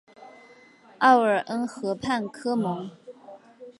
[0.97, 2.89] 奥尔恩河畔科蒙。